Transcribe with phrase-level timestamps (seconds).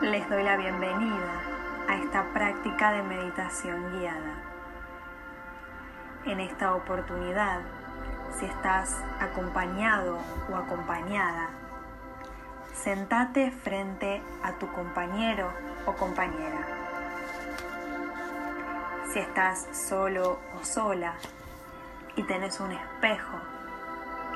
[0.00, 1.42] les doy la bienvenida
[1.88, 4.34] a esta práctica de meditación guiada.
[6.24, 7.62] En esta oportunidad,
[8.38, 10.18] si estás acompañado
[10.50, 11.48] o acompañada,
[12.72, 15.50] sentate frente a tu compañero
[15.84, 16.60] o compañera.
[19.12, 21.14] Si estás solo o sola
[22.14, 23.36] y tenés un espejo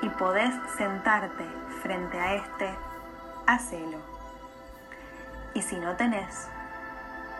[0.02, 1.46] y podés sentarte
[1.82, 2.74] frente a este,
[3.46, 4.11] hacelo.
[5.55, 6.48] Y si no tenés,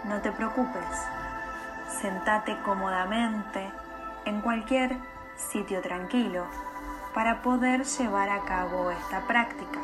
[0.05, 1.07] no te preocupes.
[2.01, 3.71] Sentate cómodamente
[4.25, 4.97] en cualquier
[5.37, 6.47] sitio tranquilo
[7.15, 9.81] para poder llevar a cabo esta práctica.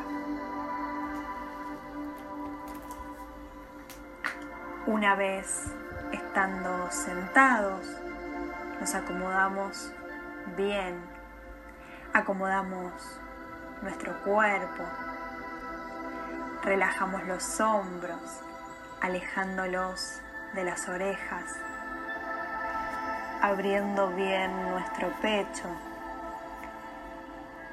[4.85, 5.65] Una vez
[6.11, 7.85] estando sentados,
[8.79, 9.91] nos acomodamos
[10.57, 10.99] bien,
[12.13, 13.19] acomodamos
[13.81, 14.83] nuestro cuerpo,
[16.63, 18.19] Relajamos los hombros,
[19.01, 20.21] alejándolos
[20.53, 21.43] de las orejas,
[23.41, 25.69] abriendo bien nuestro pecho,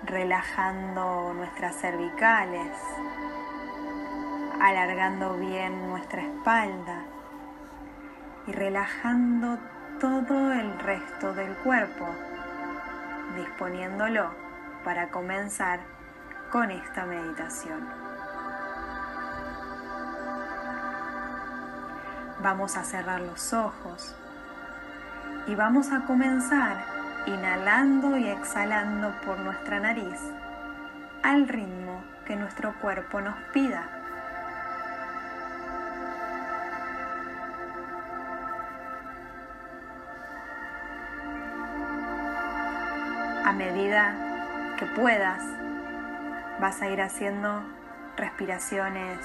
[0.04, 2.70] relajando nuestras cervicales,
[4.60, 7.02] alargando bien nuestra espalda
[8.46, 9.58] y relajando
[9.98, 12.06] todo el resto del cuerpo,
[13.34, 14.30] disponiéndolo
[14.84, 15.80] para comenzar
[16.52, 18.05] con esta meditación.
[22.42, 24.14] Vamos a cerrar los ojos
[25.46, 26.84] y vamos a comenzar
[27.26, 30.20] inhalando y exhalando por nuestra nariz
[31.22, 33.88] al ritmo que nuestro cuerpo nos pida.
[43.44, 45.42] A medida que puedas,
[46.60, 47.62] vas a ir haciendo
[48.16, 49.18] respiraciones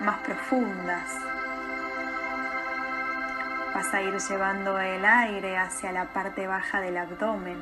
[0.00, 1.35] más profundas
[3.76, 7.58] Vas a ir llevando el aire hacia la parte baja del abdomen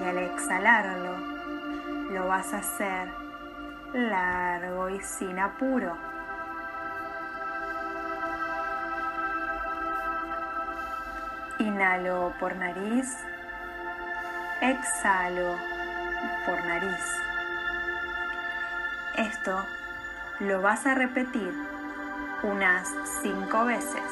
[0.00, 1.16] y al exhalarlo
[2.10, 3.08] lo vas a hacer
[3.92, 5.96] largo y sin apuro.
[11.60, 13.16] Inhalo por nariz,
[14.62, 15.56] exhalo
[16.44, 17.22] por nariz.
[19.16, 19.64] Esto
[20.40, 21.54] lo vas a repetir
[22.42, 22.88] unas
[23.22, 24.02] cinco veces.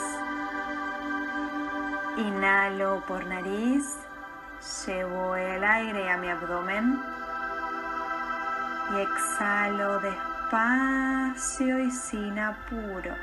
[2.16, 3.96] Inhalo por nariz,
[4.86, 7.00] llevo el aire a mi abdomen
[8.94, 13.14] y exhalo despacio y sin apuro.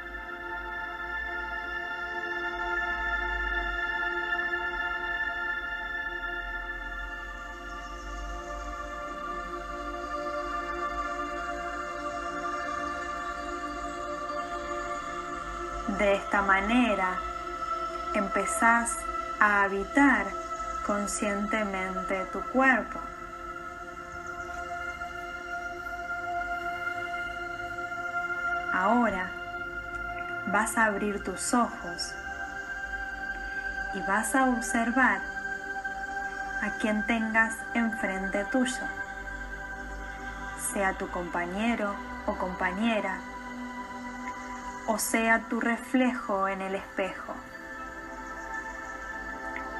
[15.87, 17.15] De esta manera
[18.13, 18.97] empezás
[19.39, 20.25] a habitar
[20.85, 22.99] conscientemente tu cuerpo.
[28.73, 29.31] Ahora
[30.47, 32.13] vas a abrir tus ojos
[33.93, 35.21] y vas a observar
[36.61, 38.83] a quien tengas enfrente tuyo,
[40.73, 43.19] sea tu compañero o compañera
[44.87, 47.33] o sea tu reflejo en el espejo.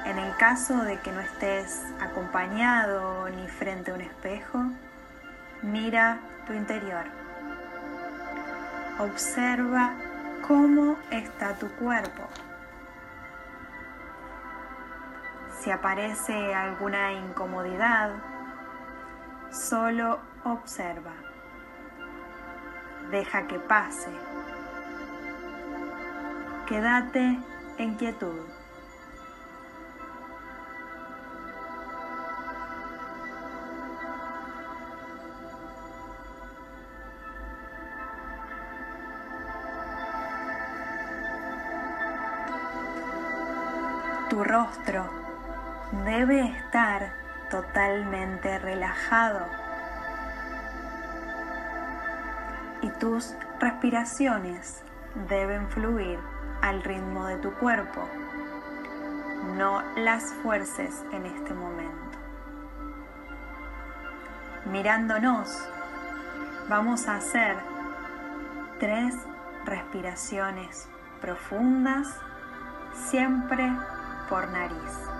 [0.04, 4.64] En el caso de que no estés acompañado ni frente a un espejo,
[5.62, 7.04] mira tu interior.
[8.98, 9.92] Observa
[10.46, 12.28] cómo está tu cuerpo.
[15.60, 18.10] Si aparece alguna incomodidad,
[19.50, 21.12] solo observa.
[23.10, 24.27] Deja que pase
[26.68, 27.38] Quédate
[27.78, 28.44] en quietud.
[44.28, 45.08] Tu rostro
[46.04, 47.14] debe estar
[47.50, 49.46] totalmente relajado
[52.82, 54.82] y tus respiraciones
[55.28, 56.18] deben fluir
[56.62, 58.08] al ritmo de tu cuerpo.
[59.56, 62.18] No las fuerces en este momento.
[64.66, 65.68] Mirándonos,
[66.68, 67.56] vamos a hacer
[68.78, 69.14] tres
[69.64, 70.88] respiraciones
[71.20, 72.14] profundas,
[72.92, 73.72] siempre
[74.28, 75.17] por nariz.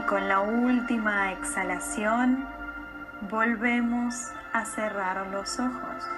[0.00, 2.46] Y con la última exhalación
[3.30, 6.08] volvemos a cerrar los ojos.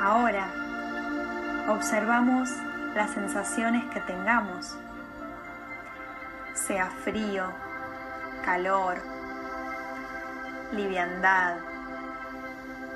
[0.00, 0.46] Ahora
[1.68, 2.48] observamos
[2.94, 4.78] las sensaciones que tengamos,
[6.54, 7.44] sea frío,
[8.46, 8.96] calor,
[10.72, 11.56] liviandad,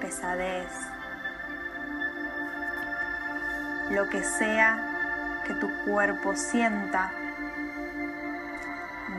[0.01, 0.94] pesadez,
[3.91, 7.13] lo que sea que tu cuerpo sienta,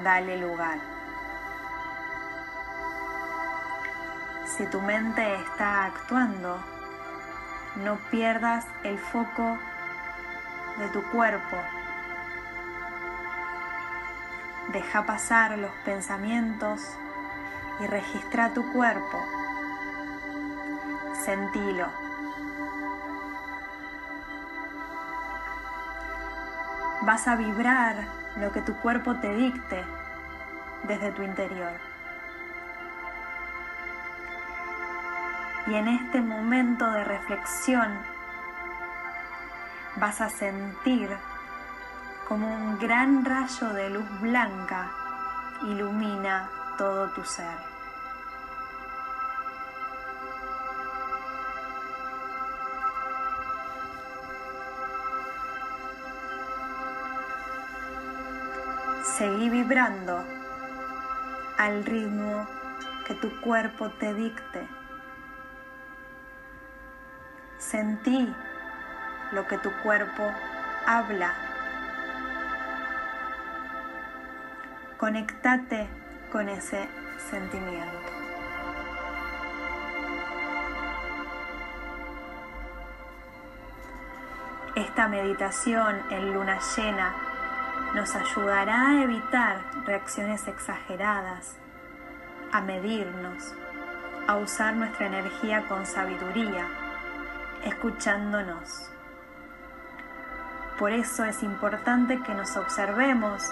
[0.04, 0.80] dale lugar.
[4.46, 6.60] Si tu mente está actuando,
[7.84, 9.58] no pierdas el foco
[10.78, 11.58] de tu cuerpo.
[14.72, 16.82] Deja pasar los pensamientos
[17.82, 19.20] y registra tu cuerpo.
[21.24, 22.05] Sentilo.
[27.06, 28.08] Vas a vibrar
[28.38, 29.86] lo que tu cuerpo te dicte
[30.84, 31.80] desde tu interior.
[35.68, 37.96] Y en este momento de reflexión
[39.98, 41.16] vas a sentir
[42.28, 44.90] como un gran rayo de luz blanca
[45.62, 47.75] ilumina todo tu ser.
[59.18, 60.26] Seguí vibrando
[61.58, 62.46] al ritmo
[63.08, 64.68] que tu cuerpo te dicte.
[67.58, 68.36] Sentí
[69.32, 70.30] lo que tu cuerpo
[70.86, 71.34] habla.
[74.98, 75.88] Conectate
[76.30, 76.86] con ese
[77.30, 78.10] sentimiento.
[84.76, 87.35] Esta meditación en luna llena
[87.96, 91.56] nos ayudará a evitar reacciones exageradas,
[92.52, 93.54] a medirnos,
[94.28, 96.68] a usar nuestra energía con sabiduría
[97.64, 98.90] escuchándonos.
[100.78, 103.50] Por eso es importante que nos observemos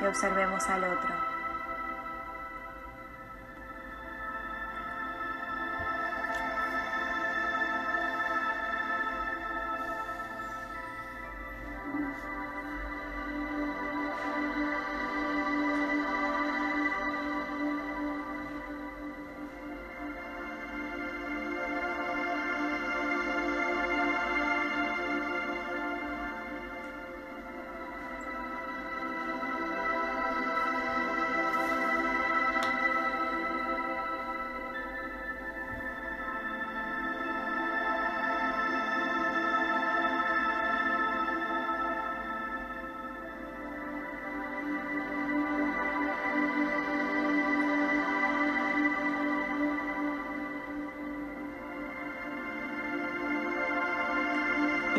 [0.00, 1.29] y observemos al otro.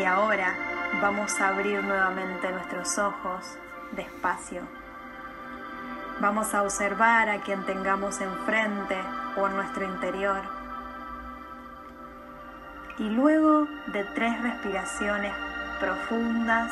[0.02, 0.56] Y ahora
[1.00, 3.46] vamos a abrir nuevamente nuestros ojos
[3.92, 4.64] despacio.
[6.20, 8.98] Vamos a observar a quien tengamos enfrente
[9.38, 10.42] o en nuestro interior.
[12.98, 15.34] Y luego de tres respiraciones
[15.80, 16.72] profundas,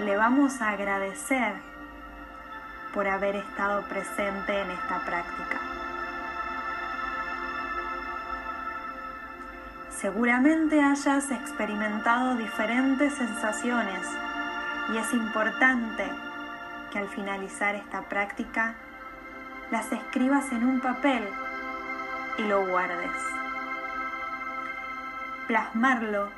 [0.00, 1.54] le vamos a agradecer
[2.92, 5.77] por haber estado presente en esta práctica.
[10.00, 14.06] Seguramente hayas experimentado diferentes sensaciones
[14.94, 16.08] y es importante
[16.92, 18.76] que al finalizar esta práctica
[19.72, 21.28] las escribas en un papel
[22.38, 23.10] y lo guardes.
[25.48, 26.28] Plasmarlo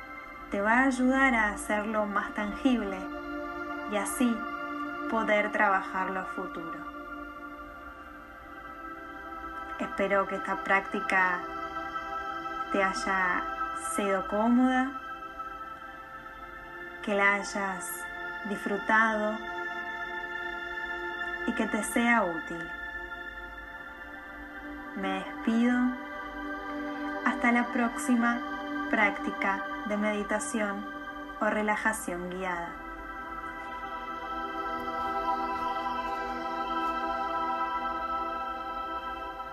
[0.49, 2.97] te va a ayudar a hacerlo más tangible
[3.91, 4.35] y así
[5.11, 6.79] poder trabajarlo a futuro.
[9.77, 11.41] Espero que esta práctica
[12.71, 13.43] te haya
[13.95, 14.91] sido cómoda,
[17.03, 18.05] que la hayas
[18.49, 19.37] disfrutado
[21.47, 22.69] y que te sea útil.
[24.95, 25.77] Me despido.
[27.25, 28.39] Hasta la próxima
[28.89, 30.85] práctica de meditación
[31.39, 32.80] o relajación guiada.